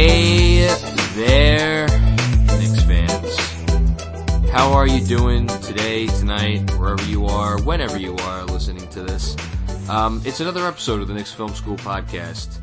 [0.00, 0.66] Hey
[1.14, 1.86] there,
[2.58, 4.50] Knicks fans.
[4.50, 9.36] How are you doing today, tonight, wherever you are, whenever you are listening to this?
[9.90, 12.60] Um, it's another episode of the Knicks Film School podcast.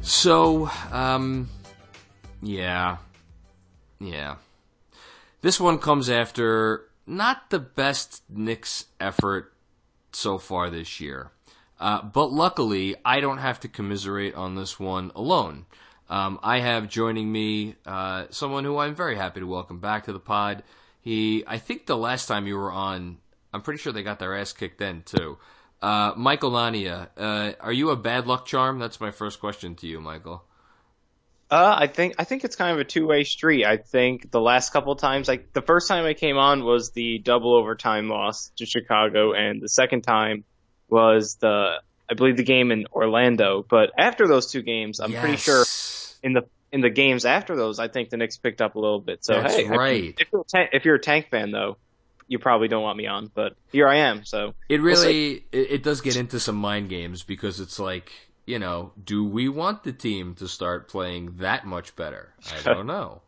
[0.00, 1.48] So, um,
[2.40, 2.98] yeah,
[3.98, 4.36] yeah.
[5.40, 9.54] This one comes after not the best Knicks effort
[10.12, 11.32] so far this year.
[11.80, 15.66] Uh, but luckily, I don't have to commiserate on this one alone.
[16.08, 20.12] Um, I have joining me uh, someone who I'm very happy to welcome back to
[20.12, 20.62] the pod.
[21.00, 23.18] He, I think the last time you were on,
[23.52, 25.38] I'm pretty sure they got their ass kicked then too.
[25.82, 28.78] Uh, Michael Nania, uh, are you a bad luck charm?
[28.78, 30.44] That's my first question to you, Michael.
[31.48, 33.64] Uh, I think I think it's kind of a two way street.
[33.64, 37.18] I think the last couple times, like the first time I came on was the
[37.18, 40.44] double overtime loss to Chicago, and the second time
[40.88, 41.76] was the
[42.10, 43.64] I believe the game in Orlando.
[43.68, 45.64] But after those two games, I'm pretty sure
[46.22, 49.00] in the in the games after those, I think the Knicks picked up a little
[49.00, 49.24] bit.
[49.24, 50.14] So That's hey, right.
[50.18, 51.76] if, you're a tank, if you're a tank fan though,
[52.28, 54.24] you probably don't want me on, but here I am.
[54.24, 58.12] So It we'll really it, it does get into some mind games because it's like
[58.46, 62.32] you know, do we want the team to start playing that much better?
[62.56, 63.22] I don't know.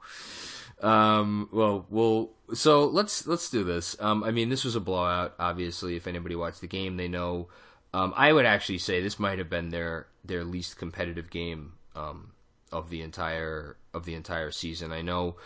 [0.81, 3.97] Um, well, we'll so let's let's do this.
[4.01, 5.35] Um, I mean, this was a blowout.
[5.39, 7.49] Obviously, if anybody watched the game, they know.
[7.93, 12.33] Um, I would actually say this might have been their their least competitive game um,
[12.71, 14.93] of the entire of the entire season.
[14.93, 15.37] I know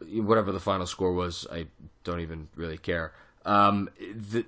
[0.00, 1.66] whatever the final score was, I
[2.02, 3.12] don't even really care.
[3.44, 4.44] Um, the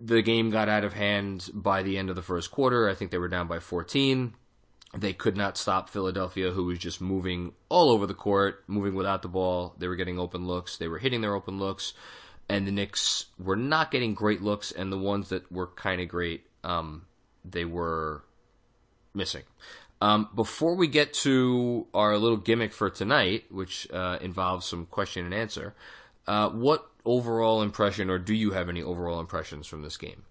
[0.00, 2.88] the game got out of hand by the end of the first quarter.
[2.88, 4.34] I think they were down by 14.
[4.96, 9.22] They could not stop Philadelphia, who was just moving all over the court, moving without
[9.22, 9.74] the ball.
[9.76, 10.76] They were getting open looks.
[10.76, 11.92] They were hitting their open looks,
[12.48, 14.72] and the Knicks were not getting great looks.
[14.72, 17.04] And the ones that were kind of great, um,
[17.44, 18.24] they were
[19.14, 19.42] missing.
[20.00, 25.24] Um, before we get to our little gimmick for tonight, which uh, involves some question
[25.24, 25.74] and answer,
[26.26, 30.22] uh, what overall impression, or do you have any overall impressions from this game?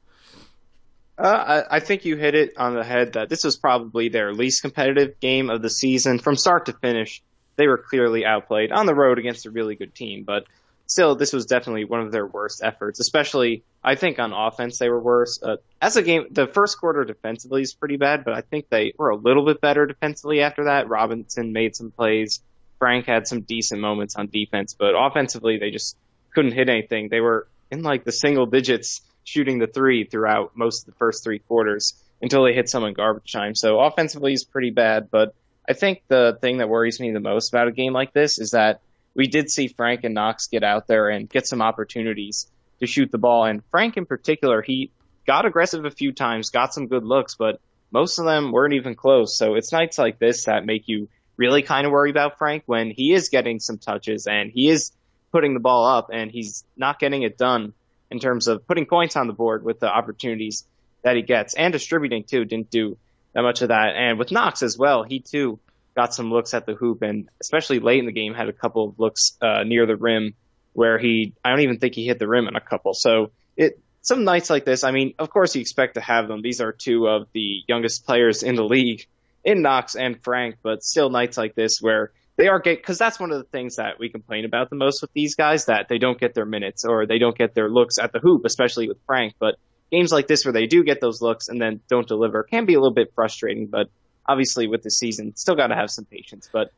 [1.18, 4.34] Uh, I, I think you hit it on the head that this was probably their
[4.34, 6.20] least competitive game of the season.
[6.20, 7.24] From start to finish,
[7.56, 10.46] they were clearly outplayed on the road against a really good team, but
[10.88, 14.90] still, this was definitely one of their worst efforts, especially, I think, on offense, they
[14.90, 15.40] were worse.
[15.42, 18.94] Uh, as a game, the first quarter defensively is pretty bad, but I think they
[18.98, 20.90] were a little bit better defensively after that.
[20.90, 22.42] Robinson made some plays.
[22.80, 25.98] Frank had some decent moments on defense, but offensively, they just
[26.34, 27.10] couldn't hit anything.
[27.10, 31.24] They were in like the single digits shooting the three throughout most of the first
[31.24, 33.56] three quarters until they hit some in garbage time.
[33.56, 35.36] So offensively is pretty bad, but
[35.68, 38.52] I think the thing that worries me the most about a game like this is
[38.52, 38.80] that
[39.18, 42.48] we did see Frank and Knox get out there and get some opportunities
[42.80, 43.46] to shoot the ball.
[43.46, 44.92] And Frank in particular, he
[45.26, 47.60] got aggressive a few times, got some good looks, but
[47.92, 49.36] most of them weren't even close.
[49.36, 52.92] So it's nights like this that make you really kind of worry about Frank when
[52.92, 54.92] he is getting some touches and he is
[55.32, 57.74] putting the ball up and he's not getting it done
[58.12, 60.64] in terms of putting points on the board with the opportunities
[61.02, 62.46] that he gets and distributing too.
[62.46, 62.98] Didn't do
[63.34, 63.96] that much of that.
[63.96, 65.60] And with Knox as well, he too
[65.98, 68.88] got some looks at the hoop and especially late in the game had a couple
[68.88, 70.36] of looks uh, near the rim
[70.74, 72.94] where he, I don't even think he hit the rim in a couple.
[72.94, 76.44] So it, some nights like this, I mean, of course you expect to have them.
[76.44, 79.08] These are two of the youngest players in the league
[79.44, 83.20] in Knox and Frank, but still nights like this where they are get because that's
[83.20, 85.98] one of the things that we complain about the most with these guys that they
[85.98, 88.98] don't get their minutes or they don't get their looks at the hoop, especially with
[89.08, 89.34] Frank.
[89.40, 89.56] But
[89.92, 92.76] games like this where they do get those looks and then don't deliver can be
[92.76, 93.66] a little bit frustrating.
[93.66, 93.88] But
[94.28, 96.50] obviously with the season, still got to have some patience.
[96.52, 96.72] But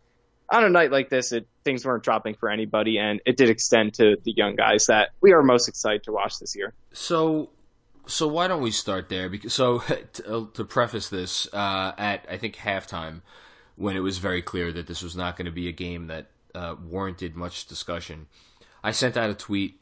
[0.51, 3.93] on a night like this, it, things weren't dropping for anybody, and it did extend
[3.95, 6.73] to the young guys that we are most excited to watch this year.
[6.93, 7.49] So,
[8.07, 9.29] so why don't we start there?
[9.29, 9.79] Because so
[10.13, 13.21] to, to preface this, uh, at I think halftime,
[13.75, 16.27] when it was very clear that this was not going to be a game that
[16.55, 18.27] uh, warranted much discussion,
[18.83, 19.79] I sent out a tweet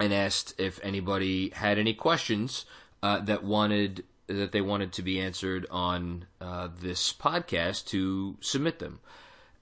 [0.00, 2.64] and asked if anybody had any questions
[3.02, 8.78] uh, that wanted that they wanted to be answered on uh, this podcast to submit
[8.78, 9.00] them.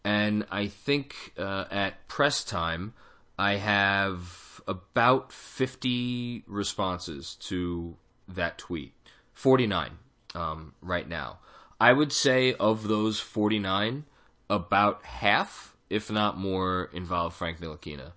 [0.05, 2.95] And I think uh, at press time,
[3.39, 7.97] I have about 50 responses to
[8.29, 8.95] that tweet.
[9.35, 9.99] 49
[10.35, 11.39] um, right now.
[11.81, 14.05] I would say of those 49,
[14.49, 18.13] about half, if not more, involve Frank Ntilikina.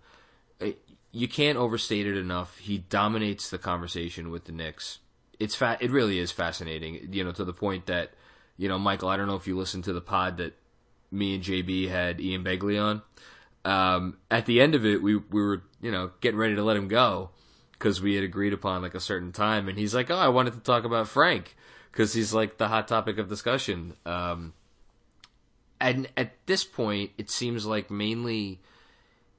[1.11, 2.57] You can't overstate it enough.
[2.57, 4.99] He dominates the conversation with the Knicks.
[5.39, 5.81] It's fat.
[5.81, 7.09] It really is fascinating.
[7.11, 8.13] You know, to the point that
[8.57, 10.53] you know, Michael, I don't know if you listened to the pod that
[11.11, 13.01] me and JB had Ian Begley on.
[13.65, 16.77] Um, at the end of it, we we were you know getting ready to let
[16.77, 17.31] him go
[17.73, 20.53] because we had agreed upon like a certain time, and he's like, "Oh, I wanted
[20.53, 21.55] to talk about Frank
[21.91, 24.53] because he's like the hot topic of discussion." Um,
[25.79, 28.61] and at this point, it seems like mainly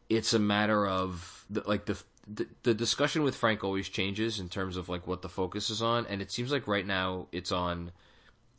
[0.08, 4.48] it's a matter of the, like the, the the discussion with Frank always changes in
[4.48, 7.52] terms of like what the focus is on, and it seems like right now it's
[7.52, 7.92] on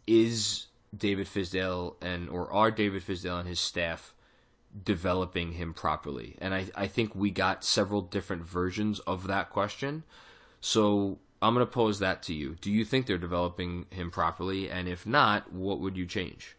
[0.06, 4.14] is David Fizdale and or are David Fizdale and his staff
[4.84, 6.36] developing him properly?
[6.40, 10.04] And I, I think we got several different versions of that question.
[10.62, 12.56] So I'm going to pose that to you.
[12.62, 14.70] Do you think they're developing him properly?
[14.70, 16.56] And if not, what would you change?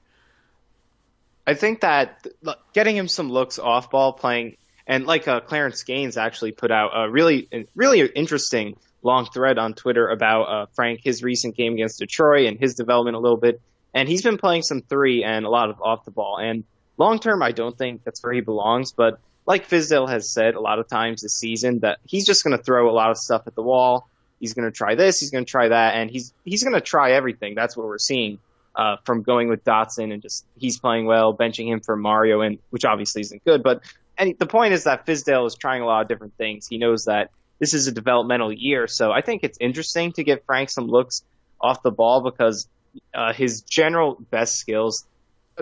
[1.46, 2.26] I think that
[2.74, 4.56] getting him some looks off ball playing,
[4.88, 9.74] and like uh, Clarence Gaines actually put out a really, really interesting long thread on
[9.74, 13.60] Twitter about uh, Frank, his recent game against Detroit and his development a little bit.
[13.94, 16.38] And he's been playing some three and a lot of off the ball.
[16.38, 16.64] And
[16.96, 18.92] long term, I don't think that's where he belongs.
[18.92, 22.56] But like Fizdale has said a lot of times this season, that he's just going
[22.56, 24.08] to throw a lot of stuff at the wall.
[24.40, 26.80] He's going to try this, he's going to try that, and he's he's going to
[26.80, 27.54] try everything.
[27.56, 28.38] That's what we're seeing
[28.76, 32.58] uh, from going with Dotson and just he's playing well, benching him for Mario, and
[32.70, 33.64] which obviously isn't good.
[33.64, 33.82] But
[34.18, 36.66] and the point is that Fizdale is trying a lot of different things.
[36.66, 40.44] He knows that this is a developmental year, so I think it's interesting to give
[40.44, 41.22] Frank some looks
[41.60, 42.68] off the ball because
[43.14, 45.06] uh, his general best skills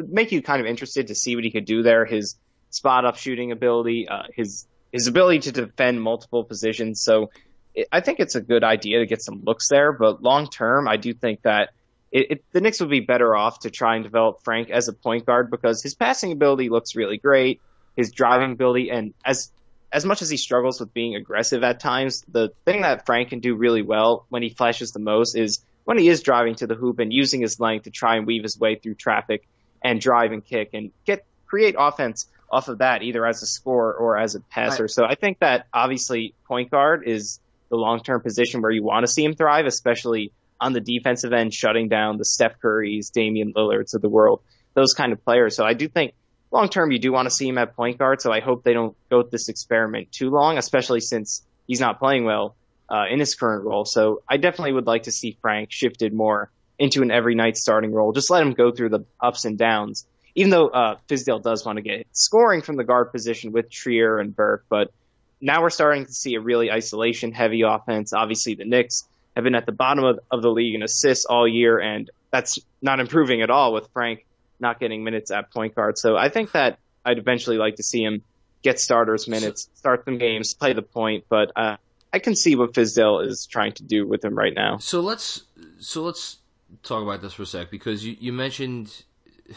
[0.09, 2.05] make you kind of interested to see what he could do there.
[2.05, 2.37] His
[2.71, 7.03] spot up shooting ability, uh, his his ability to defend multiple positions.
[7.03, 7.31] So
[7.75, 9.93] it, I think it's a good idea to get some looks there.
[9.93, 11.71] But long term, I do think that
[12.13, 14.93] it, it, the Knicks would be better off to try and develop Frank as a
[14.93, 17.61] point guard because his passing ability looks really great,
[17.97, 19.51] his driving ability, and as
[19.93, 23.41] as much as he struggles with being aggressive at times, the thing that Frank can
[23.41, 26.75] do really well when he flashes the most is when he is driving to the
[26.75, 29.47] hoop and using his length to try and weave his way through traffic
[29.83, 33.95] and drive and kick and get create offense off of that, either as a scorer
[33.95, 34.85] or as a passer.
[34.85, 34.91] Right.
[34.91, 37.41] So I think that obviously point guard is
[37.71, 41.33] the long term position where you want to see him thrive, especially on the defensive
[41.33, 44.41] end, shutting down the Steph Currys, Damian Lillards of the world,
[44.75, 45.57] those kind of players.
[45.57, 46.15] So I do think
[46.57, 48.21] long term you do want to see him at point guard.
[48.21, 51.99] So I hope they don't go with this experiment too long, especially since he's not
[51.99, 52.57] playing well
[52.89, 53.85] uh, in his current role.
[53.85, 57.93] So I definitely would like to see Frank shifted more into an every night starting
[57.93, 58.13] role.
[58.13, 60.07] Just let him go through the ups and downs.
[60.35, 64.19] Even though uh, Fizdale does want to get scoring from the guard position with Trier
[64.19, 64.93] and Burke, but
[65.41, 68.13] now we're starting to see a really isolation heavy offense.
[68.13, 71.49] Obviously, the Knicks have been at the bottom of, of the league in assists all
[71.49, 74.27] year, and that's not improving at all with Frank
[74.61, 75.99] not getting minutes at point guard.
[75.99, 78.23] So I think that I'd eventually like to see him
[78.63, 81.25] get starters minutes, start some games, play the point.
[81.29, 81.77] But uh,
[82.13, 84.79] I can see what Fizdale is trying to do with him right now.
[84.79, 85.43] So let's
[85.79, 86.39] so let's
[86.83, 89.05] talk about this for a sec because you, you mentioned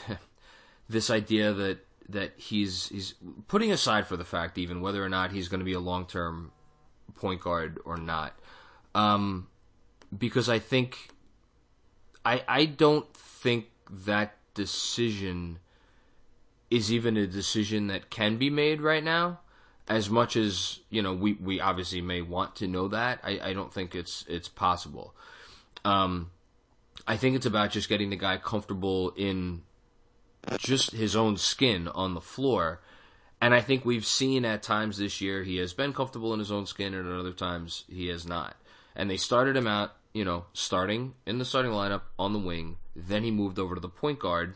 [0.90, 1.80] this idea that
[2.10, 3.14] that he's he's
[3.48, 6.06] putting aside for the fact even whether or not he's going to be a long
[6.06, 6.52] term
[7.16, 8.38] point guard or not.
[8.96, 9.48] Um,
[10.16, 11.10] because I think
[12.26, 15.60] I I don't think that decision
[16.70, 19.40] is even a decision that can be made right now.
[19.88, 23.20] As much as you know, we, we obviously may want to know that.
[23.24, 25.16] I, I don't think it's it's possible.
[25.84, 26.30] Um,
[27.08, 29.64] I think it's about just getting the guy comfortable in
[30.58, 32.82] just his own skin on the floor.
[33.42, 36.52] And I think we've seen at times this year he has been comfortable in his
[36.52, 38.58] own skin, and at other times he has not.
[38.96, 42.78] And they started him out you know, starting in the starting lineup on the wing.
[43.08, 44.56] Then he moved over to the point guard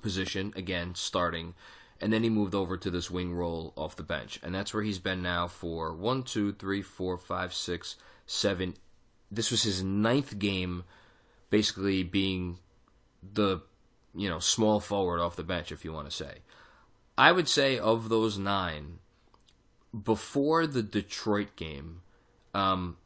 [0.00, 1.54] position, again, starting.
[2.00, 4.38] And then he moved over to this wing role off the bench.
[4.42, 7.96] And that's where he's been now for one, two, three, four, five, six,
[8.26, 8.74] seven.
[9.30, 10.84] This was his ninth game,
[11.50, 12.58] basically being
[13.22, 13.62] the,
[14.14, 16.38] you know, small forward off the bench, if you want to say.
[17.16, 19.00] I would say of those nine,
[20.04, 22.02] before the Detroit game,
[22.54, 22.96] um,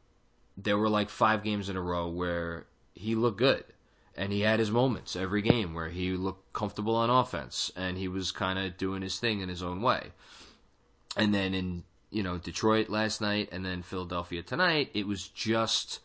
[0.56, 3.64] there were like five games in a row where he looked good
[4.16, 8.08] and he had his moments every game where he looked comfortable on offense and he
[8.08, 10.12] was kind of doing his thing in his own way.
[11.16, 16.00] And then in you know Detroit last night and then Philadelphia tonight, it was just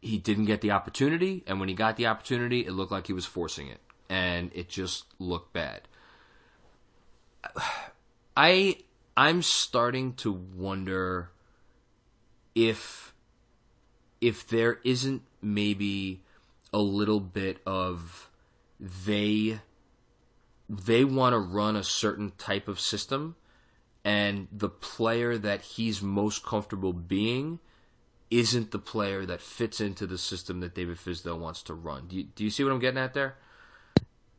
[0.00, 3.12] he didn't get the opportunity and when he got the opportunity, it looked like he
[3.12, 5.82] was forcing it and it just looked bad.
[8.36, 8.78] I
[9.16, 11.30] I'm starting to wonder
[12.54, 13.14] if
[14.20, 16.23] if there isn't maybe
[16.74, 18.28] a little bit of
[18.80, 19.60] they
[20.68, 23.36] they want to run a certain type of system
[24.04, 27.60] and the player that he's most comfortable being
[28.30, 32.08] isn't the player that fits into the system that David Fizdale wants to run.
[32.08, 33.36] Do you, do you see what I'm getting at there?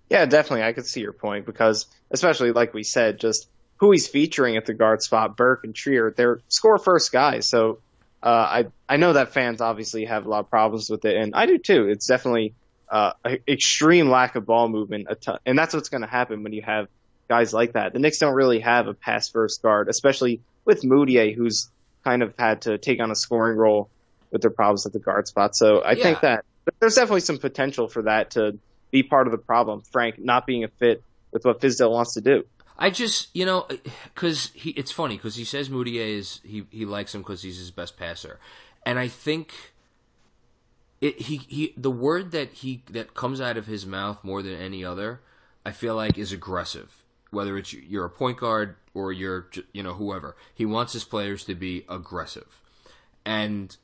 [0.10, 0.64] Yeah, definitely.
[0.64, 4.66] I could see your point because, especially like we said, just who he's featuring at
[4.66, 7.48] the guard spot, Burke and Trier, they're score first guys.
[7.48, 7.80] So
[8.26, 11.36] uh, I I know that fans obviously have a lot of problems with it, and
[11.36, 11.88] I do too.
[11.88, 12.56] It's definitely
[12.90, 16.52] uh, an extreme lack of ball movement, ton, and that's what's going to happen when
[16.52, 16.88] you have
[17.30, 17.94] guys like that.
[17.94, 21.70] The Knicks don't really have a pass first guard, especially with Mudiay, who's
[22.04, 23.90] kind of had to take on a scoring role
[24.32, 25.56] with their problems at the guard spot.
[25.56, 26.04] So I yeah.
[26.04, 26.46] think that
[26.80, 28.58] there's definitely some potential for that to
[28.90, 29.82] be part of the problem.
[29.92, 32.44] Frank not being a fit with what Fizdale wants to do.
[32.78, 33.68] I just, you know,
[34.14, 37.58] because he, it's funny because he says Mudiay is he he likes him because he's
[37.58, 38.40] his best passer,
[38.86, 39.74] and I think
[41.00, 44.54] it he he the word that he that comes out of his mouth more than
[44.54, 45.22] any other,
[45.66, 47.04] I feel like is aggressive.
[47.32, 51.46] Whether it's you're a point guard or you're you know whoever, he wants his players
[51.46, 52.62] to be aggressive,
[53.26, 53.76] and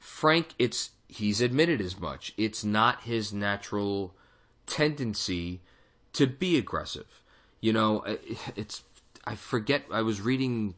[0.00, 2.34] Frank, it's he's admitted as much.
[2.36, 4.12] It's not his natural
[4.66, 5.60] tendency
[6.14, 7.22] to be aggressive
[7.64, 8.04] you know,
[8.56, 8.82] it's
[9.24, 9.84] I forget.
[9.90, 10.74] I was reading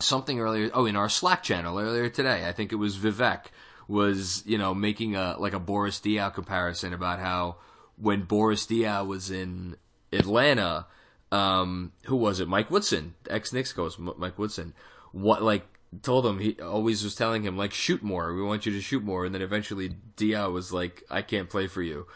[0.00, 0.70] something earlier.
[0.72, 3.48] Oh, in our Slack channel earlier today, I think it was Vivek
[3.88, 7.56] was you know making a like a Boris Diaw comparison about how
[7.96, 9.76] when Boris Diaw was in
[10.10, 10.86] Atlanta,
[11.30, 12.48] um, who was it?
[12.48, 14.72] Mike Woodson, ex Knicks coach, Mike Woodson.
[15.12, 15.66] What like
[16.00, 18.32] told him he always was telling him like shoot more.
[18.32, 21.66] We want you to shoot more, and then eventually Diaw was like, I can't play
[21.66, 22.06] for you.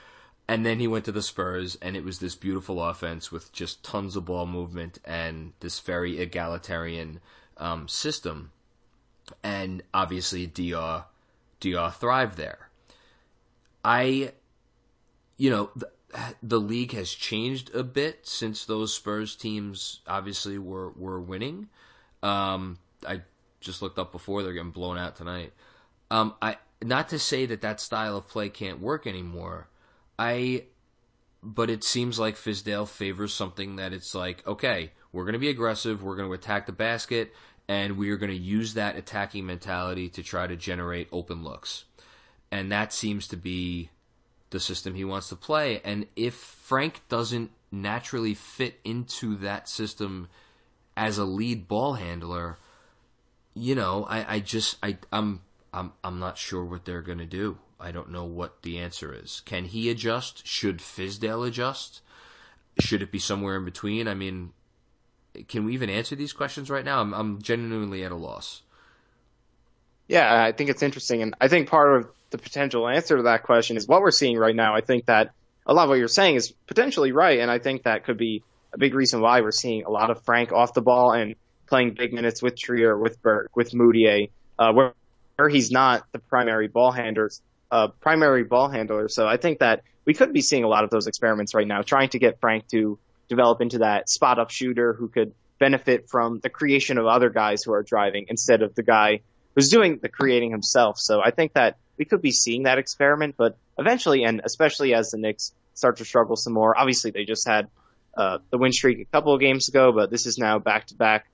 [0.48, 3.84] And then he went to the Spurs, and it was this beautiful offense with just
[3.84, 7.20] tons of ball movement and this very egalitarian
[7.56, 8.50] um, system.
[9.42, 11.04] And obviously, Diaw,
[11.60, 12.68] Diaw thrived there.
[13.84, 14.32] I,
[15.36, 15.90] you know, the,
[16.42, 21.68] the league has changed a bit since those Spurs teams obviously were were winning.
[22.22, 23.22] Um, I
[23.60, 25.52] just looked up before; they're getting blown out tonight.
[26.10, 29.68] Um, I not to say that that style of play can't work anymore
[30.18, 30.64] I
[31.42, 35.48] but it seems like Fizdale favors something that it's like, okay, we're going to be
[35.48, 37.32] aggressive, we're going to attack the basket,
[37.66, 41.84] and we are going to use that attacking mentality to try to generate open looks.
[42.50, 43.90] And that seems to be
[44.50, 45.80] the system he wants to play.
[45.84, 50.28] And if Frank doesn't naturally fit into that system
[50.96, 52.58] as a lead ball handler,
[53.54, 55.40] you know, I, I just I I'm
[55.72, 57.58] I'm I'm not sure what they're gonna do.
[57.82, 59.42] I don't know what the answer is.
[59.44, 60.46] Can he adjust?
[60.46, 62.00] Should Fizdale adjust?
[62.78, 64.06] Should it be somewhere in between?
[64.06, 64.52] I mean,
[65.48, 67.00] can we even answer these questions right now?
[67.00, 68.62] I'm, I'm genuinely at a loss.
[70.06, 71.22] Yeah, I think it's interesting.
[71.22, 74.38] And I think part of the potential answer to that question is what we're seeing
[74.38, 74.74] right now.
[74.74, 75.32] I think that
[75.66, 77.40] a lot of what you're saying is potentially right.
[77.40, 80.22] And I think that could be a big reason why we're seeing a lot of
[80.22, 81.34] Frank off the ball and
[81.66, 84.94] playing big minutes with Trier, with Burke, with Mudiay, uh, where,
[85.36, 87.40] where he's not the primary ball handlers
[87.72, 89.08] a primary ball handler.
[89.08, 91.80] So I think that we could be seeing a lot of those experiments right now,
[91.82, 92.98] trying to get Frank to
[93.28, 97.62] develop into that spot up shooter who could benefit from the creation of other guys
[97.62, 99.20] who are driving instead of the guy
[99.54, 100.98] who's doing the creating himself.
[100.98, 105.10] So I think that we could be seeing that experiment, but eventually, and especially as
[105.10, 107.68] the Knicks start to struggle some more, obviously they just had
[108.14, 110.94] uh, the win streak a couple of games ago, but this is now back to
[110.94, 111.26] back,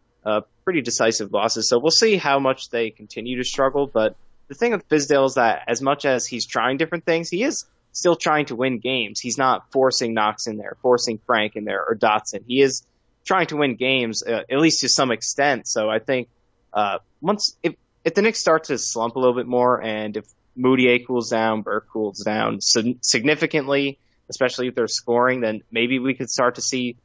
[0.65, 1.69] pretty decisive losses.
[1.69, 4.15] So we'll see how much they continue to struggle, but
[4.49, 7.65] the thing with Fizdale is that as much as he's trying different things, he is
[7.93, 9.21] still trying to win games.
[9.21, 12.45] He's not forcing Knox in there, forcing Frank in there, or Dotson.
[12.47, 12.83] He is
[13.25, 15.69] trying to win games, uh, at least to some extent.
[15.69, 16.29] So I think
[16.73, 17.75] uh, once if
[18.05, 20.25] if the Knicks start to slump a little bit more, and if
[20.57, 23.99] Mudiay cools down, Burke cools down significantly,
[24.31, 26.97] especially if they're scoring, then maybe we could start to see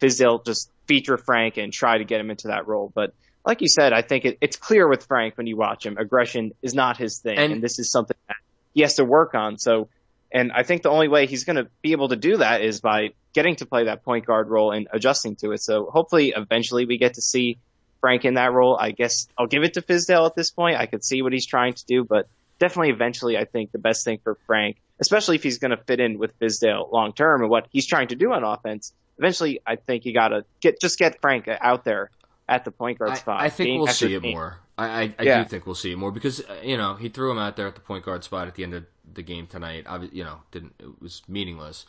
[0.00, 2.92] Fizdale just feature Frank and try to get him into that role.
[2.94, 5.98] But like you said, I think it, it's clear with Frank when you watch him,
[5.98, 8.36] aggression is not his thing, and, and this is something that
[8.72, 9.58] he has to work on.
[9.58, 9.88] So,
[10.32, 12.80] and I think the only way he's going to be able to do that is
[12.80, 15.62] by getting to play that point guard role and adjusting to it.
[15.62, 17.58] So hopefully, eventually, we get to see
[18.00, 18.76] Frank in that role.
[18.78, 20.76] I guess I'll give it to Fizdale at this point.
[20.76, 24.04] I could see what he's trying to do, but definitely, eventually, I think the best
[24.04, 27.50] thing for Frank, especially if he's going to fit in with Fizdale long term and
[27.50, 28.92] what he's trying to do on offense.
[29.18, 32.10] Eventually, I think you got to get just get Frank out there
[32.52, 33.40] at the point guard spot.
[33.40, 34.58] I, I think we'll see it more.
[34.76, 35.42] I, I, I yeah.
[35.42, 37.66] do think we'll see it more because uh, you know he threw him out there
[37.66, 39.84] at the point guard spot at the end of the game tonight.
[39.88, 41.86] I, you know, didn't it was meaningless,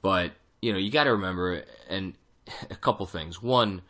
[0.00, 0.32] but
[0.62, 2.14] you know you got to remember and
[2.70, 3.42] a couple things.
[3.42, 3.82] One,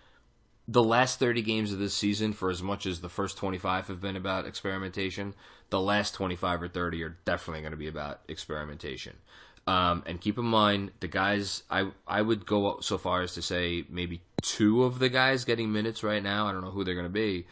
[0.67, 3.87] the last thirty games of this season, for as much as the first twenty five
[3.87, 5.35] have been about experimentation,
[5.71, 9.15] the last twenty five or thirty are definitely going to be about experimentation.
[9.69, 11.63] Um, and keep in mind the guys.
[11.71, 15.73] I I would go so far as to say maybe two of the guys getting
[15.73, 16.47] minutes right now.
[16.47, 17.47] I don't know who they're going to be.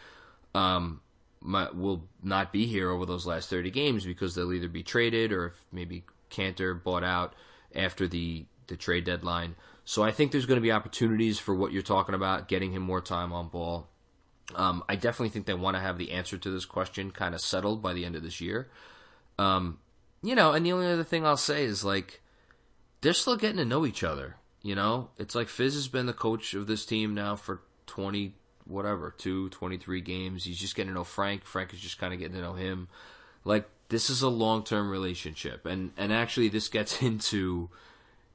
[0.54, 1.00] Um,
[1.42, 5.46] will not be here over those last 30 games because they'll either be traded or
[5.46, 7.34] if maybe Kanter bought out
[7.74, 9.56] after the, the trade deadline.
[9.84, 12.82] So I think there's going to be opportunities for what you're talking about, getting him
[12.82, 13.88] more time on ball.
[14.54, 17.40] Um, I definitely think they want to have the answer to this question kind of
[17.40, 18.70] settled by the end of this year.
[19.38, 19.78] Um,
[20.22, 22.22] you know, and the only other thing I'll say is like
[23.00, 24.36] they're still getting to know each other.
[24.64, 28.33] You know, it's like Fizz has been the coach of this team now for 20,
[28.64, 30.44] whatever, two, 23 games.
[30.44, 31.44] He's just getting to know Frank.
[31.44, 32.88] Frank is just kind of getting to know him.
[33.44, 35.66] Like, this is a long term relationship.
[35.66, 37.68] And, and actually, this gets into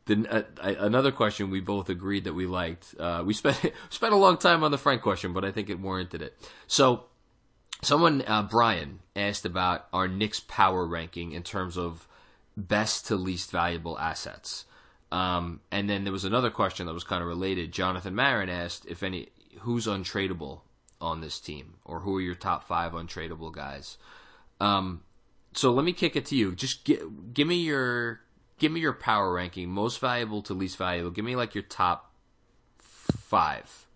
[0.06, 2.94] the, uh, another question we both agreed that we liked.
[3.00, 3.60] Uh, we spent,
[3.90, 6.38] spent a long time on the Frank question, but I think it warranted it.
[6.68, 7.06] So,
[7.82, 12.08] someone, uh, Brian, asked about our Knicks power ranking in terms of
[12.56, 14.66] best to least valuable assets.
[15.12, 17.72] Um, and then there was another question that was kind of related.
[17.72, 20.62] Jonathan Marin asked if any who's untradeable
[21.02, 23.98] on this team, or who are your top five untradeable guys.
[24.60, 25.02] Um,
[25.54, 26.54] so let me kick it to you.
[26.54, 28.22] Just give, give me your
[28.60, 31.12] give me your power ranking, most valuable to least valuable.
[31.12, 32.12] Give me like your top
[32.78, 33.88] five.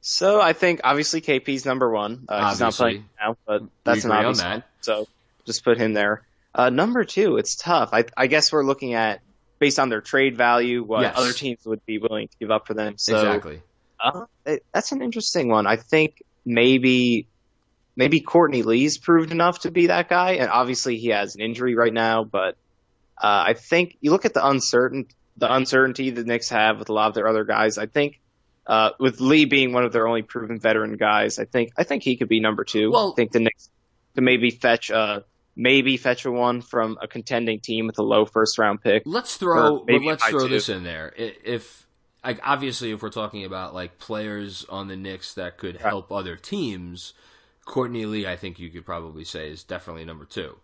[0.00, 2.26] So I think obviously KP's number one.
[2.28, 4.64] Uh, he's not playing now, but that's an obvious on one.
[4.80, 5.06] So
[5.46, 6.22] just put him there.
[6.54, 7.90] Uh, number two, it's tough.
[7.92, 9.20] I, I, guess we're looking at
[9.64, 11.14] based on their trade value, what yes.
[11.16, 12.98] other teams would be willing to give up for them.
[12.98, 13.62] So, exactly.
[13.98, 15.66] Uh, it, that's an interesting one.
[15.66, 17.26] I think maybe
[17.96, 21.74] maybe Courtney Lee's proved enough to be that guy, and obviously he has an injury
[21.74, 22.24] right now.
[22.24, 22.58] But
[23.16, 25.06] uh, I think you look at the uncertain
[25.38, 27.78] the uncertainty the Knicks have with a lot of their other guys.
[27.78, 28.20] I think
[28.66, 32.02] uh, with Lee being one of their only proven veteran guys, I think I think
[32.02, 32.90] he could be number two.
[32.90, 33.70] Well, I think the Knicks
[34.16, 35.20] to maybe fetch uh,
[35.56, 39.02] maybe fetch a one from a contending team with a low first round pick.
[39.06, 40.48] Let's throw let's throw two.
[40.48, 41.12] this in there.
[41.16, 41.86] If
[42.24, 46.18] like obviously if we're talking about like players on the Knicks that could help right.
[46.18, 47.14] other teams,
[47.64, 50.56] Courtney Lee I think you could probably say is definitely number 2.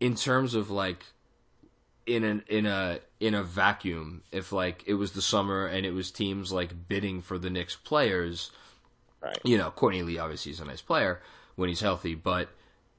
[0.00, 1.04] In terms of like
[2.06, 5.92] in an in a in a vacuum, if like it was the summer and it
[5.92, 8.50] was teams like bidding for the Knicks players,
[9.20, 9.38] right.
[9.44, 11.20] you know, Courtney Lee obviously is a nice player
[11.54, 12.48] when he's healthy, but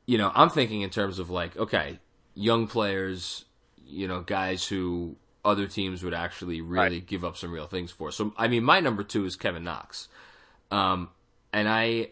[0.06, 2.00] you know, I'm thinking in terms of like, okay,
[2.36, 3.46] young players,
[3.86, 7.06] you know, guys who other teams would actually really right.
[7.06, 8.12] give up some real things for.
[8.12, 10.08] So, I mean, my number two is Kevin Knox.
[10.72, 11.10] Um,
[11.52, 12.10] and I,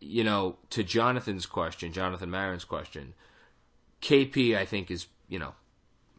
[0.00, 3.14] you know, to Jonathan's question, Jonathan Marin's question,
[4.00, 5.54] KP, I think, is, you know,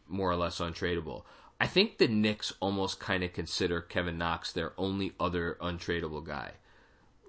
[0.08, 1.22] more or less untradeable.
[1.60, 6.52] I think the Knicks almost kind of consider Kevin Knox their only other untradeable guy.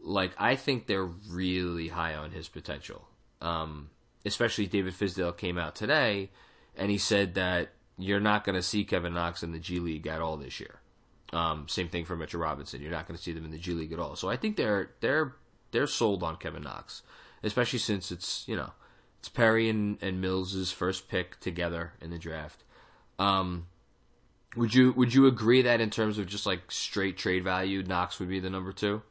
[0.01, 3.07] Like, I think they're really high on his potential.
[3.41, 3.89] Um,
[4.25, 6.29] especially David Fizdale came out today
[6.75, 10.07] and he said that you're not going to see Kevin Knox in the G League
[10.07, 10.79] at all this year.
[11.33, 12.81] Um, same thing for Mitchell Robinson.
[12.81, 14.15] You're not going to see them in the G League at all.
[14.15, 15.35] So I think they're they're
[15.71, 17.03] they're sold on Kevin Knox,
[17.43, 18.71] especially since it's you know
[19.19, 22.63] it's Perry and, and Mills's first pick together in the draft.
[23.19, 23.67] Um,
[24.55, 28.19] would you would you agree that in terms of just like straight trade value, Knox
[28.19, 29.01] would be the number two?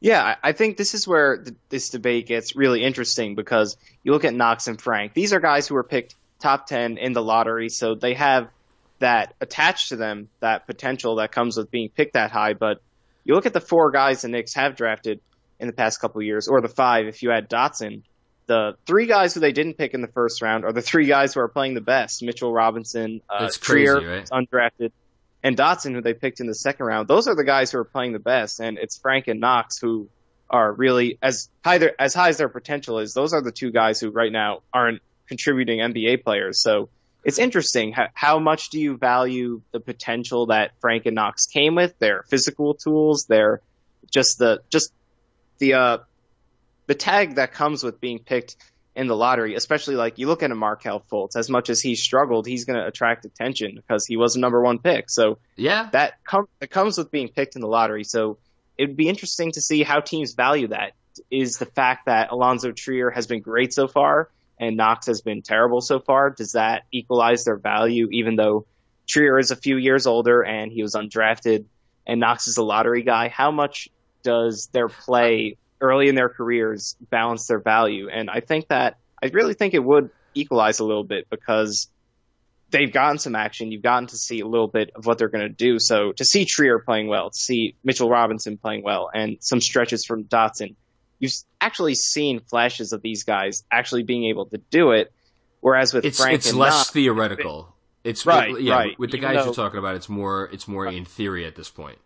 [0.00, 4.24] Yeah, I think this is where the, this debate gets really interesting because you look
[4.24, 5.12] at Knox and Frank.
[5.12, 8.48] These are guys who were picked top 10 in the lottery, so they have
[8.98, 12.54] that attached to them, that potential that comes with being picked that high.
[12.54, 12.80] But
[13.24, 15.20] you look at the four guys the Knicks have drafted
[15.58, 18.02] in the past couple years, or the five if you add Dotson.
[18.46, 21.34] The three guys who they didn't pick in the first round are the three guys
[21.34, 24.28] who are playing the best: Mitchell Robinson, uh, Trier, right?
[24.30, 24.92] undrafted,
[25.42, 27.84] and Dotson, who they picked in the second round, those are the guys who are
[27.84, 28.60] playing the best.
[28.60, 30.08] And it's Frank and Knox who
[30.50, 33.14] are really as high their, as high as their potential is.
[33.14, 36.60] Those are the two guys who right now aren't contributing NBA players.
[36.60, 36.90] So
[37.24, 37.92] it's interesting.
[37.92, 41.98] How, how much do you value the potential that Frank and Knox came with?
[41.98, 43.60] Their physical tools, their
[44.10, 44.92] just the just
[45.58, 45.98] the uh,
[46.86, 48.56] the tag that comes with being picked
[48.96, 51.94] in the lottery, especially like you look at a Markelle Fultz, as much as he
[51.94, 55.10] struggled, he's going to attract attention because he was a number one pick.
[55.10, 58.04] So yeah, that, com- that comes with being picked in the lottery.
[58.04, 58.38] So
[58.76, 60.92] it'd be interesting to see how teams value that.
[61.30, 65.42] Is the fact that Allonzo Trier has been great so far and Knox has been
[65.42, 68.66] terrible so far, does that equalize their value even though
[69.08, 71.64] Trier is a few years older and he was undrafted
[72.06, 73.28] and Knox is a lottery guy?
[73.28, 73.88] How much
[74.22, 78.08] does their play early in their careers balance their value.
[78.08, 81.88] And I think that I really think it would equalize a little bit because
[82.70, 83.72] they've gotten some action.
[83.72, 85.78] You've gotten to see a little bit of what they're going to do.
[85.78, 90.04] So to see Trier playing well, to see Mitchell Robinson playing well, and some stretches
[90.04, 90.76] from Dotson,
[91.18, 95.12] you've actually seen flashes of these guys actually being able to do it.
[95.60, 97.74] Whereas with it's Frank it's less Knox, theoretical.
[98.02, 98.74] It's right, yeah.
[98.74, 98.98] Right.
[98.98, 100.94] With the even guys though, you're talking about, it's more it's more right.
[100.94, 101.98] in theory at this point.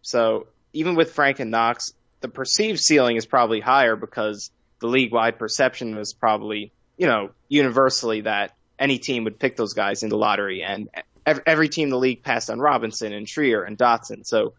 [0.00, 4.50] So even with Frank and Knox, the perceived ceiling is probably higher because
[4.80, 9.74] the league wide perception was probably, you know, universally that any team would pick those
[9.74, 10.88] guys in the lottery and
[11.24, 14.26] every, team in the league passed on Robinson and Trier and Dotson.
[14.26, 14.54] So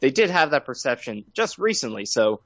[0.00, 2.06] they did have that perception just recently.
[2.06, 2.40] So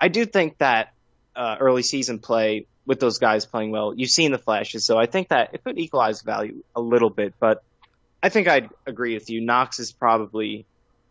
[0.00, 0.92] I do think that
[1.36, 4.84] uh, early season play with those guys playing well, you've seen the flashes.
[4.84, 7.62] So I think that it could equalize value a little bit, but
[8.22, 9.40] I think I'd agree with you.
[9.40, 10.66] Knox is probably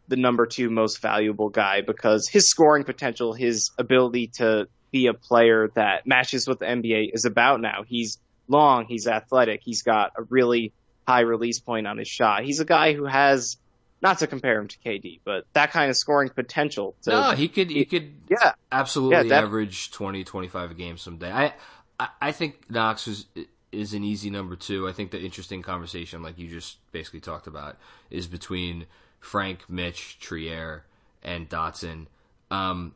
[0.07, 5.13] the number two most valuable guy because his scoring potential, his ability to be a
[5.13, 7.83] player that matches what the NBA is about now.
[7.87, 10.73] He's long, he's athletic, he's got a really
[11.07, 12.43] high release point on his shot.
[12.43, 13.57] He's a guy who has
[14.01, 16.95] not to compare him to KD, but that kind of scoring potential.
[17.03, 21.31] To, no, he could he could yeah absolutely Yeah, average 20, 25 a game someday.
[21.31, 21.53] I
[21.99, 23.25] I, I think Knox is
[23.71, 24.87] is an easy number two.
[24.87, 27.77] I think the interesting conversation, like you just basically talked about,
[28.11, 28.85] is between
[29.23, 30.85] Frank, Mitch, Trier,
[31.23, 32.07] and Dotson.
[32.51, 32.93] Um,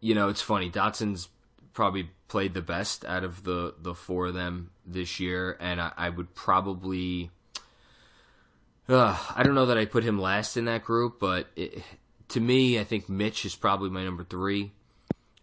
[0.00, 0.70] you know, it's funny.
[0.70, 1.28] Dotson's
[1.72, 5.92] probably played the best out of the the four of them this year, and I,
[5.96, 7.30] I would probably.
[8.88, 11.82] Uh, I don't know that I put him last in that group, but it,
[12.30, 14.72] to me, I think Mitch is probably my number three.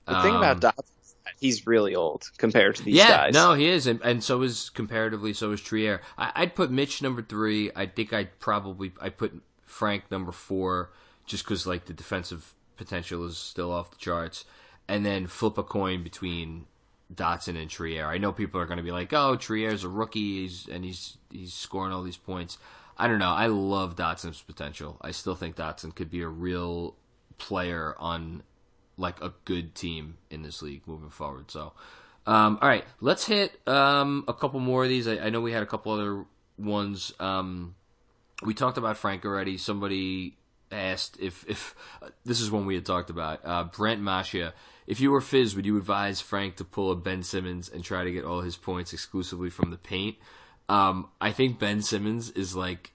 [0.06, 3.34] The thing Um, about Dotson is that he's really old compared to these yeah, guys.
[3.34, 6.02] no, he is, and, and so is comparatively, so is Trier.
[6.18, 7.72] I, I'd put Mitch number three.
[7.74, 9.34] I think I'd probably I put
[9.78, 10.92] Frank number four,
[11.28, 14.44] just because like the defensive potential is still off the charts,
[14.88, 16.66] and then flip a coin between
[17.14, 18.08] Dotson and Trier.
[18.08, 21.18] I know people are going to be like, "Oh, Trier's a rookie, he's, and he's
[21.32, 22.58] he's scoring all these points."
[22.98, 23.30] I don't know.
[23.30, 24.98] I love Dotson's potential.
[25.02, 26.96] I still think Dotson could be a real
[27.38, 28.42] player on
[28.98, 31.52] like a good team in this league moving forward.
[31.52, 31.74] So,
[32.26, 35.08] um, all right, let's hit um, a couple more of these.
[35.08, 36.26] I, I know we had a couple other
[36.58, 37.14] ones.
[37.20, 37.76] Um,
[38.44, 39.58] we talked about Frank already.
[39.58, 40.38] Somebody
[40.72, 41.76] asked if if
[42.26, 43.42] this is one we had talked about.
[43.44, 44.54] Uh, Brent Masha,
[44.86, 48.04] if you were Fizz, would you advise Frank to pull a Ben Simmons and try
[48.04, 50.18] to get all his points exclusively from the paint?
[50.70, 52.92] Um, I think Ben Simmons is like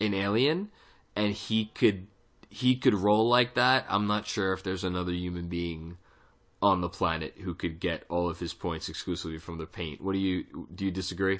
[0.00, 0.70] an alien,
[1.14, 2.06] and he could
[2.48, 3.86] he could roll like that.
[3.88, 5.98] I'm not sure if there's another human being
[6.62, 10.00] on the planet who could get all of his points exclusively from the paint.
[10.00, 10.86] What do you do?
[10.86, 11.36] You disagree?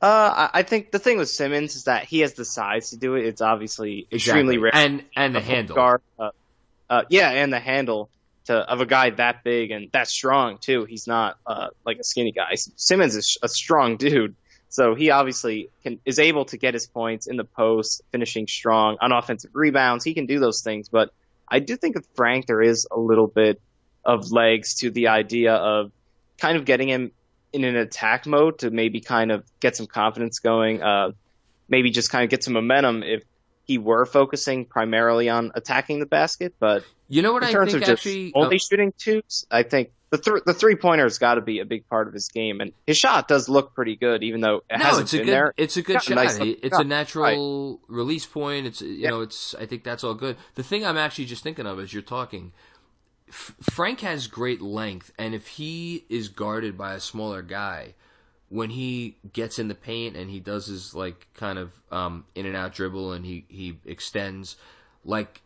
[0.00, 3.14] Uh, I think the thing with Simmons is that he has the size to do
[3.14, 3.24] it.
[3.24, 4.74] It's obviously extremely rare.
[4.74, 5.74] and and the handle.
[5.74, 6.30] Guard, uh,
[6.90, 8.10] uh, yeah, and the handle
[8.44, 10.84] to of a guy that big and that strong too.
[10.84, 12.56] He's not uh, like a skinny guy.
[12.56, 14.34] Simmons is a strong dude,
[14.68, 18.98] so he obviously can is able to get his points in the post, finishing strong
[19.00, 20.04] on offensive rebounds.
[20.04, 21.10] He can do those things, but
[21.48, 23.60] I do think with Frank there is a little bit
[24.04, 25.90] of legs to the idea of
[26.38, 27.12] kind of getting him
[27.52, 30.82] in an attack mode to maybe kind of get some confidence going.
[30.82, 31.12] Uh,
[31.68, 33.22] maybe just kind of get some momentum if
[33.64, 36.54] he were focusing primarily on attacking the basket.
[36.60, 39.46] But You know what in I terms think of just actually only uh, shooting twos,
[39.50, 42.28] I think the th- the three pointer's got to be a big part of his
[42.28, 45.16] game, and his shot does look pretty good, even though it no, hasn't it's a
[45.16, 45.54] been good there.
[45.56, 46.14] it's a good shot.
[46.14, 48.66] nice It- it's a natural release point.
[48.66, 49.10] It's you Yeah.
[49.10, 50.36] know it's I think that's all good.
[50.54, 52.52] The thing I'm actually just thinking of as you're talking,
[53.28, 57.94] F- Frank has great length, and if he is guarded by a smaller guy,
[58.48, 62.46] when he gets in the paint and he does his like kind of um, in
[62.46, 64.56] and out dribble and he he extends,
[65.04, 65.42] like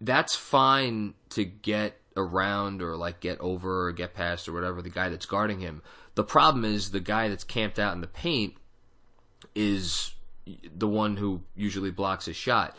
[0.00, 4.90] that's fine to get around or like get over or get past or whatever the
[4.90, 5.82] guy that's guarding him.
[6.14, 8.54] The problem is the guy that's camped out in the paint
[9.54, 10.12] is
[10.74, 12.74] the one who usually blocks his shot.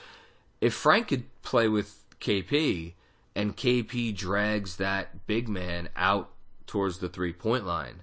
[0.59, 2.93] If Frank could play with KP
[3.37, 6.31] and KP drags that big man out
[6.65, 8.01] towards the three point line,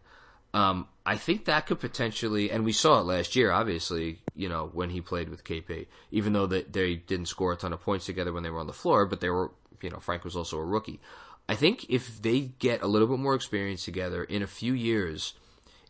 [0.54, 4.70] um, I think that could potentially, and we saw it last year, obviously, you know,
[4.72, 8.06] when he played with KP, even though that they didn't score a ton of points
[8.06, 9.50] together when they were on the floor, but they were,
[9.82, 11.00] you know, Frank was also a rookie.
[11.48, 15.34] I think if they get a little bit more experience together in a few years,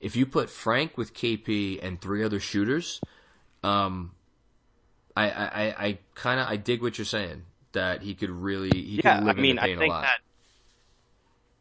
[0.00, 2.98] if you put Frank with KP and three other shooters,
[3.62, 4.12] um,
[5.14, 7.42] I, I, I kind of I dig what you're saying
[7.74, 9.86] that he could really he yeah, could live I mean, in the I think a
[9.86, 10.02] lot.
[10.02, 10.18] that.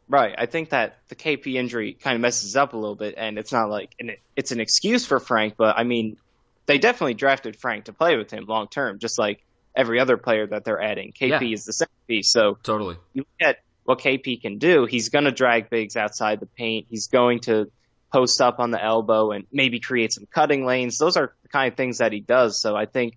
[0.06, 3.38] Right, I think that the KP injury kind of messes up a little bit, and
[3.38, 6.18] it's not like an, it's an excuse for Frank, but I mean,
[6.66, 9.42] they definitely drafted Frank to play with him long term, just like
[9.74, 11.12] every other player that they're adding.
[11.18, 11.54] KP Yeah.
[11.54, 12.96] is the centerpiece, so totally.
[13.14, 14.84] you get what KP can do.
[14.84, 16.86] He's going to drag bigs outside the paint.
[16.90, 17.70] He's going to
[18.12, 20.98] post up on the elbow and maybe create some cutting lanes.
[20.98, 22.60] Those are the kind of things that he does.
[22.60, 23.16] So I think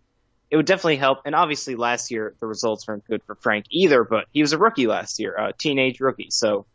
[0.49, 1.19] it would definitely help.
[1.25, 4.57] And obviously last year the results weren't good for Frank either, but he was a
[4.57, 6.29] rookie last year, a teenage rookie.
[6.29, 6.65] So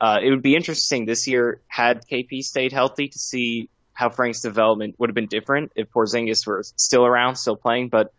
[0.00, 4.40] uh, it would be interesting this year had KP stayed healthy to see how Frank's
[4.40, 7.88] development would have been different if Porzingis were still around, still playing.
[7.88, 8.12] But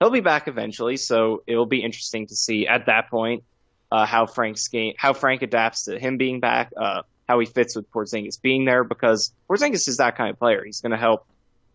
[0.00, 0.96] he'll be back eventually.
[0.96, 3.44] So it will be interesting to see at that point
[3.92, 7.76] uh, how Frank's game, how Frank adapts to him being back, uh, how he fits
[7.76, 10.64] with Porzingis being there because Porzingis is that kind of player.
[10.64, 11.26] He's going to help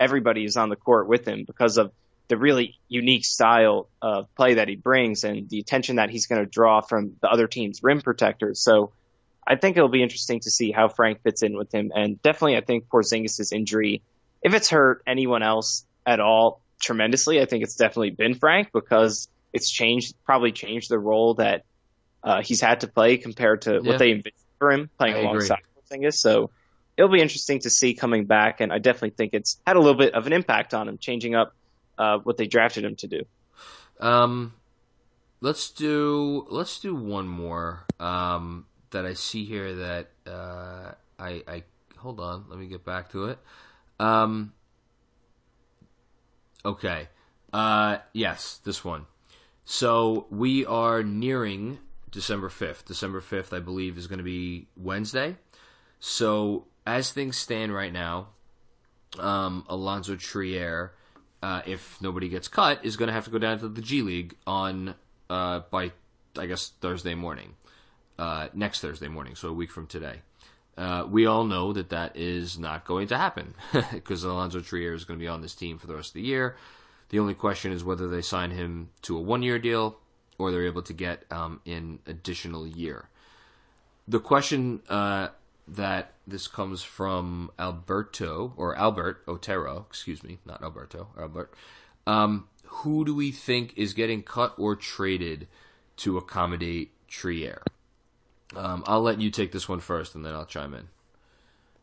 [0.01, 1.93] everybody who's on the court with him because of
[2.27, 6.43] the really unique style of play that he brings and the attention that he's going
[6.43, 8.61] to draw from the other team's rim protectors.
[8.61, 8.91] So
[9.47, 11.91] I think it'll be interesting to see how Frank fits in with him.
[11.93, 14.01] And definitely, I think Porzingis' injury,
[14.41, 19.27] if it's hurt anyone else at all tremendously, I think it's definitely been Frank because
[19.53, 21.63] it's changed, probably changed the role that
[22.23, 23.79] uh, he's had to play compared to yeah.
[23.89, 26.07] what they envisioned for him playing I alongside agree.
[26.07, 26.15] Porzingis.
[26.15, 26.49] So
[26.97, 28.61] it'll be interesting to see coming back.
[28.61, 31.35] And I definitely think it's had a little bit of an impact on him, changing
[31.35, 31.53] up
[31.97, 33.21] uh, what they drafted him to do.
[33.99, 34.53] Um,
[35.41, 37.85] let's do let's do one more.
[37.99, 41.63] Um, that I see here that uh, I, I
[41.97, 42.45] hold on.
[42.49, 43.39] Let me get back to it.
[43.99, 44.53] Um,
[46.63, 47.09] okay.
[47.51, 49.05] Uh, yes, this one.
[49.65, 51.79] So we are nearing
[52.09, 52.85] December 5th.
[52.85, 55.35] December 5th, I believe, is going to be Wednesday.
[55.99, 58.27] So as things stand right now,
[59.19, 60.93] um, Allonzo Trier,
[61.45, 64.01] uh, if nobody gets cut, is going to have to go down to the G
[64.01, 64.95] League on
[65.29, 65.91] uh, by
[66.35, 67.53] I guess Thursday morning
[68.17, 70.21] uh, next Thursday morning, so a week from today.
[70.75, 73.53] Uh, we all know that that is not going to happen
[73.93, 76.23] because Allonzo Trier is going to be on this team for the rest of the
[76.23, 76.55] year.
[77.09, 79.99] The only question is whether they sign him to a one year deal
[80.39, 83.07] or they're able to get um, an additional year.
[84.07, 85.27] The question uh,
[85.67, 91.53] that this comes from Alberto or Albert Otero, excuse me, not Alberto, Albert.
[92.05, 95.47] Um, who do we think is getting cut or traded
[95.97, 97.61] to accommodate Trier?
[98.55, 100.87] Um, I'll let you take this one first, and then I'll chime in.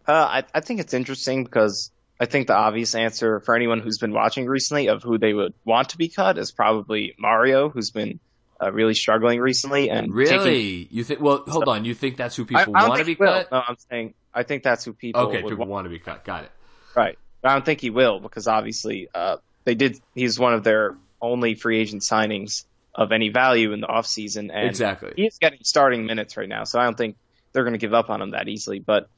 [0.06, 1.90] Uh, I, I think it's interesting because
[2.20, 5.54] I think the obvious answer for anyone who's been watching recently of who they would
[5.64, 8.20] want to be cut is probably Mario, who's been
[8.62, 9.90] uh, really struggling recently.
[9.90, 10.96] And really, taking...
[10.96, 11.20] you think?
[11.20, 11.84] Well, hold on.
[11.84, 13.50] You think that's who people want to be cut?
[13.50, 15.22] No, I'm saying I think that's who people.
[15.22, 15.70] Okay, people want.
[15.70, 16.24] want to be cut.
[16.24, 16.52] Got it.
[16.96, 17.18] Right.
[17.40, 20.00] But I don't think he will because obviously uh, they did.
[20.14, 24.50] He's one of their only free agent signings of any value in the offseason.
[24.52, 25.12] And exactly.
[25.16, 27.16] he's getting starting minutes right now, so I don't think
[27.52, 28.78] they're going to give up on him that easily.
[28.78, 29.08] But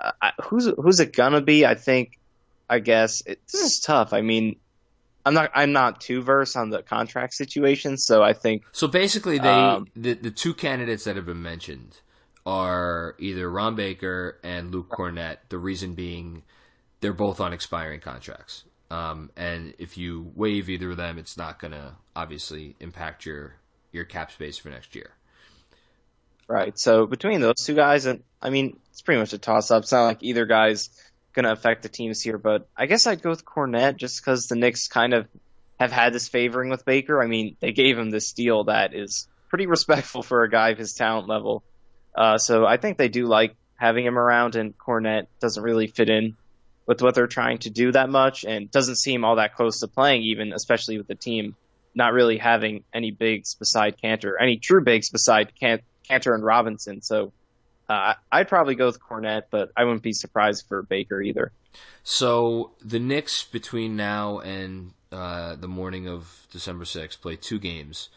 [0.00, 1.66] uh, who's who's it gonna be?
[1.66, 2.18] I think,
[2.68, 4.12] I guess it, this is tough.
[4.12, 4.56] I mean,
[5.26, 8.62] I'm not I'm not too versed on the contract situation, so I think.
[8.70, 11.98] So basically, they um, the the two candidates that have been mentioned
[12.46, 15.38] are either Ron Baker and Luke Kornet.
[15.48, 16.44] The reason being,
[17.00, 18.62] they're both on expiring contracts.
[18.88, 23.56] Um, and if you waive either of them, it's not going to obviously impact your
[23.90, 25.10] your cap space for next year.
[26.46, 26.78] Right.
[26.78, 29.82] So between those two guys, and I mean, it's pretty much a toss up.
[29.82, 30.88] It's not like either guy's
[31.36, 34.48] going to affect the teams here, but I guess I'd go with Kornet just because
[34.48, 35.28] the Knicks kind of
[35.78, 37.22] have had this favoring with Baker.
[37.22, 40.78] I mean, they gave him this deal that is pretty respectful for a guy of
[40.78, 41.62] his talent level.
[42.16, 46.08] Uh, so I think they do like having him around, and Kornet doesn't really fit
[46.08, 46.36] in
[46.86, 49.88] with what they're trying to do that much and doesn't seem all that close to
[49.88, 51.54] playing even, especially with the team
[51.94, 57.02] not really having any bigs beside Kanter, any true bigs beside Can- Kanter and Robinson.
[57.02, 57.32] So
[57.88, 61.52] uh, I'd probably go with Kornet, but I wouldn't be surprised for Baker either.
[62.02, 68.08] So the Knicks between now and uh, the morning of December 6th play two games.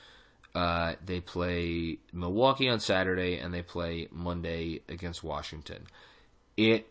[0.55, 5.85] Uh, they play Milwaukee on Saturday and they play Monday against Washington.
[6.57, 6.87] It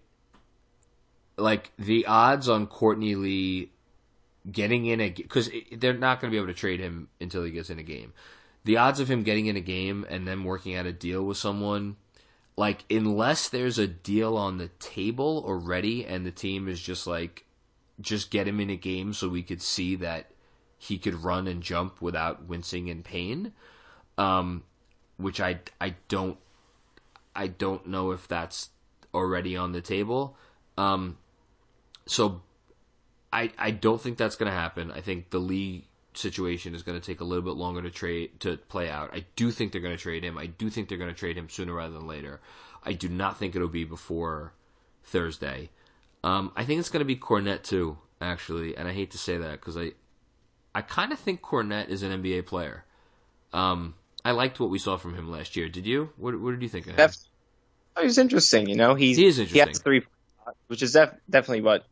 [1.37, 3.71] like the odds on Courtney Lee
[4.51, 7.51] getting in a because they're not going to be able to trade him until he
[7.51, 8.12] gets in a game.
[8.64, 11.37] The odds of him getting in a game and then working out a deal with
[11.37, 11.97] someone,
[12.59, 17.44] like unless there's a deal on the table already and the team is just like,
[18.01, 20.33] just get him in a game so we could see that
[20.77, 23.53] he could run and jump without wincing in pain.
[24.18, 24.64] Um,
[25.18, 26.37] which I I don't
[27.35, 28.71] I don't know if that's
[29.14, 30.37] already on the table.
[30.77, 31.16] Um,
[32.07, 32.42] so
[33.33, 34.90] I I don't think that's going to happen.
[34.90, 35.87] I think the Lee
[36.18, 39.11] situation is going to take a little bit longer to trade to play out.
[39.14, 40.37] I do think they're going to trade him.
[40.37, 42.40] I do think they're going to trade him sooner rather than later.
[42.85, 44.52] I do not think it'll be before
[45.04, 45.70] Thursday.
[46.24, 49.38] Um, I think it's going to be Kornet too, actually, and I hate to say
[49.38, 49.92] that because I
[50.74, 52.85] I kind of think Kornet is an NBA player.
[53.52, 55.68] Um, I liked what we saw from him last year.
[55.68, 56.11] Did you?
[56.16, 57.11] What, what did you think of him?
[57.96, 58.68] Oh, he's interesting.
[58.68, 59.64] You know, he's he is interesting.
[59.64, 60.04] He has three,
[60.66, 61.85] which is def- definitely what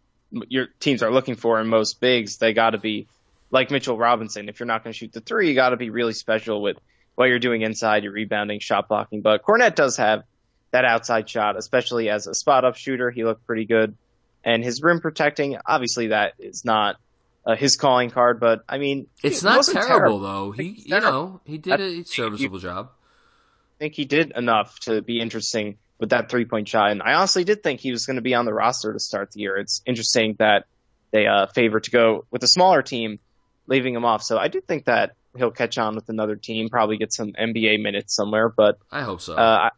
[0.48, 3.06] your teams are looking for in most bigs, they got to be
[3.50, 4.48] like Mitchell Robinson.
[4.48, 6.76] If you're not going to shoot the three, you got to be really special with
[7.14, 9.22] what you're doing inside, your rebounding, shot blocking.
[9.22, 10.24] But Kornet does have
[10.72, 13.11] that outside shot, especially as a spot up shooter.
[13.11, 13.96] He looked pretty good.
[14.44, 16.96] And his rim protecting, obviously, that is not
[17.44, 18.38] uh, his calling card.
[18.38, 20.52] But I mean, it's not wasn't terrible, though.
[20.52, 21.11] He, you terrible.
[21.11, 22.90] know, he did a serviceable job.
[22.90, 26.90] I think he did enough to be interesting with that three point shot.
[26.90, 29.32] And I honestly did think he was going to be on the roster to start
[29.32, 29.56] the year.
[29.56, 30.66] It's interesting that
[31.11, 33.18] they uh, favor to go with a smaller team,
[33.66, 34.22] leaving him off.
[34.22, 37.83] So I do think that he'll catch on with another team, probably get some NBA
[37.83, 38.48] minutes somewhere.
[38.48, 39.35] But I hope so.
[39.35, 39.70] uh,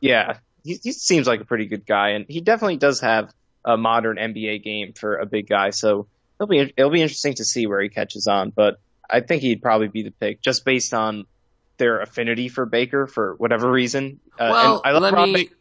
[0.00, 3.32] yeah, he, he seems like a pretty good guy, and he definitely does have
[3.64, 5.70] a modern NBA game for a big guy.
[5.70, 6.06] So
[6.38, 8.50] it'll be it'll be interesting to see where he catches on.
[8.50, 8.78] But
[9.08, 11.26] I think he'd probably be the pick just based on
[11.78, 14.20] their affinity for Baker for whatever reason.
[14.38, 15.52] Uh, well, I love let me Baker.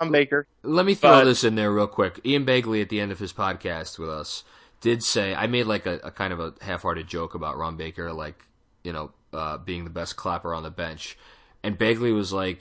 [0.00, 0.46] Ron Baker.
[0.62, 2.20] let me throw but- this in there real quick.
[2.24, 4.42] Ian Begley at the end of his podcast with us
[4.80, 8.12] did say I made like a, a kind of a half-hearted joke about Ron Baker,
[8.12, 8.42] like
[8.82, 11.18] you know, uh, being the best clapper on the bench,
[11.62, 12.60] and Begley was like,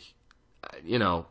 [0.84, 1.28] you know,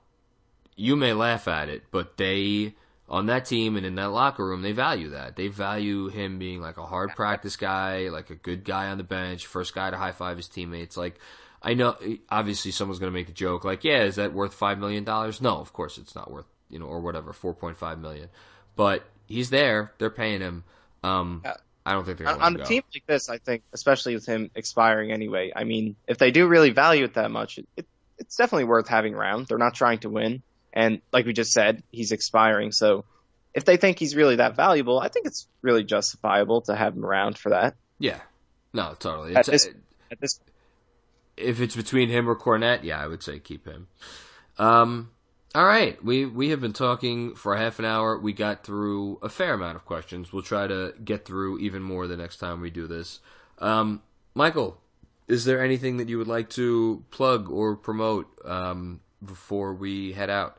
[0.77, 2.75] you may laugh at it, but they
[3.09, 5.37] on that team and in that locker room, they value that.
[5.37, 9.05] They value him being like a hard practice guy, like a good guy on the
[9.05, 10.97] bench, first guy to high five his teammates.
[10.97, 11.19] Like,
[11.63, 11.97] I know,
[12.29, 15.05] obviously, someone's going to make the joke, like, yeah, is that worth $5 million?
[15.05, 18.29] No, of course it's not worth, you know, or whatever, 4.5 million.
[18.77, 20.65] But he's there, they're paying him.
[21.03, 21.55] Um, Yeah.
[21.87, 22.69] I don't think they're On, on to a go.
[22.69, 25.53] team like this, I think, especially with him expiring anyway.
[25.55, 27.87] I mean, if they do really value it that much, it, it,
[28.19, 29.47] it's definitely worth having around.
[29.49, 32.73] They're not trying to win, and like we just said, he's expiring.
[32.73, 33.05] So
[33.53, 37.05] if they think he's really that valuable, I think it's really justifiable to have him
[37.05, 37.75] around for that.
[37.99, 38.21] Yeah.
[38.73, 39.37] No, totally.
[39.37, 39.75] At It's, this-
[40.11, 40.41] At this,
[41.37, 43.89] if it's between him or Kornet, yeah, I would say keep him.
[44.59, 45.11] Um,
[45.55, 48.19] all right, we we have been talking for half an hour.
[48.19, 50.33] We got through a fair amount of questions.
[50.33, 53.21] We'll try to get through even more the next time we do this.
[53.59, 54.03] Um,
[54.35, 54.81] Michael,
[55.29, 60.29] is there anything that you would like to plug or promote um, before we head
[60.29, 60.59] out?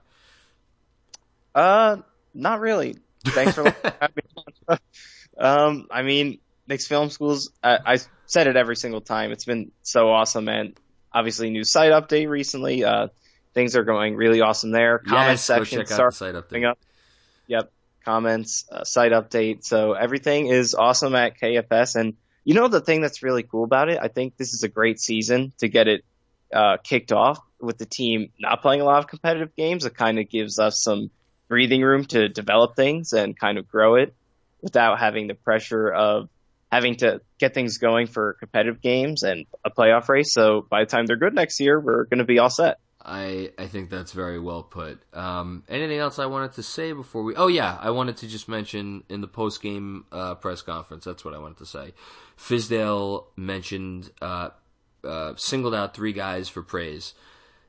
[1.54, 1.98] uh,
[2.34, 2.98] not really.
[3.26, 3.64] Thanks for
[4.02, 4.78] having me on.
[5.38, 7.52] Um, I mean, Knicks Film Schools.
[7.62, 9.34] I, I said it every single time.
[9.34, 10.80] It's been so awesome, and
[11.12, 12.86] obviously, new site update recently.
[12.86, 13.10] Uh,
[13.56, 15.00] things are going really awesome there.
[15.00, 16.70] Comment yes, section start site update.
[16.70, 16.78] up.
[17.48, 17.72] Yep,
[18.04, 19.64] comments, uh, site update.
[19.64, 22.14] So everything is awesome at KFS, and
[22.44, 23.98] you know the thing that's really cool about it.
[24.00, 26.06] I think this is a great season to get it
[26.54, 29.86] uh, kicked off with the team not playing a lot of competitive games.
[29.86, 31.10] It kind of gives us some
[31.48, 34.14] breathing room to develop things and kind of grow it
[34.62, 36.30] without having the pressure of
[36.72, 40.34] having to get things going for competitive games and a playoff race.
[40.34, 42.80] So by the time they're good next year, we're going to be all set.
[43.06, 45.00] I I think that's very well put.
[45.14, 47.36] Um, anything else I wanted to say before we?
[47.36, 51.06] Oh yeah, I wanted to just mention in the post game uh, press conference.
[51.06, 51.94] That's what I wanted to say.
[52.38, 54.50] Fizdale mentioned uh,
[55.04, 57.14] uh, singled out three guys for praise: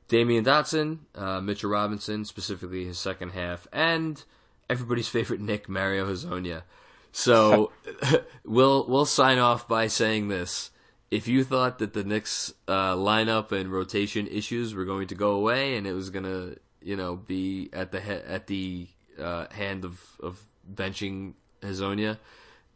[0.09, 4.23] Damyean Dotson, uh, Mitchell Robinson, specifically his second half, and
[4.69, 6.63] everybody's favorite Knick Mario Hezonja.
[7.11, 7.71] So
[8.43, 10.71] we'll we'll sign off by saying this
[11.09, 15.31] if you thought that the Knicks uh, lineup and rotation issues were going to go
[15.31, 18.87] away and it was gonna, you know, be at the he- at the
[19.19, 20.41] uh, hand of of
[20.71, 22.17] benching Hezonja,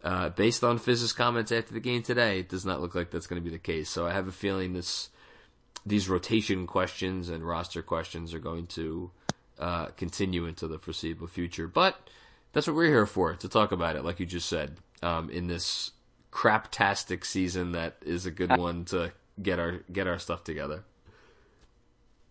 [0.03, 3.27] uh, based on Fizz's comments after the game today, it does not look like that's
[3.27, 3.89] going to be the case.
[3.89, 5.09] So I have a feeling this
[5.85, 9.11] these rotation questions and roster questions are going to
[9.59, 11.67] uh, continue into the foreseeable future.
[11.67, 12.09] But
[12.53, 15.47] that's what we're here for to talk about it, like you just said, um, in
[15.47, 15.91] this
[16.31, 20.83] craptastic season that is a good one to get our get our stuff together.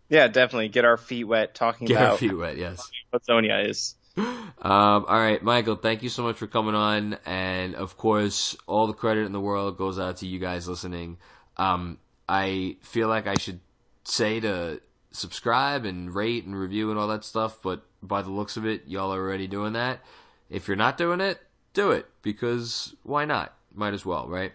[0.08, 2.90] Yeah, definitely get our feet wet talking Get our about feet wet, yes.
[3.10, 3.94] what Zonia is.
[4.16, 8.86] Um, all right, Michael, thank you so much for coming on, and of course, all
[8.86, 11.16] the credit in the world goes out to you guys listening.
[11.56, 13.60] Um, I feel like I should
[14.04, 14.80] say to
[15.12, 18.86] subscribe and rate and review and all that stuff, but by the looks of it,
[18.86, 20.00] y'all are already doing that.
[20.48, 21.40] If you're not doing it,
[21.72, 23.54] do it because why not?
[23.74, 24.52] might as well, right?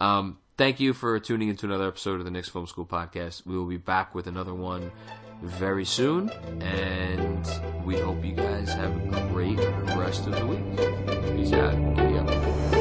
[0.00, 3.46] Um, thank you for tuning into another episode of the Knicks Film School podcast.
[3.46, 4.90] We will be back with another one
[5.42, 7.46] very soon, and
[7.84, 9.58] we hope you guys have a great
[9.96, 10.76] rest of the week.
[11.36, 11.96] Peace out.
[11.96, 12.79] Giddy up.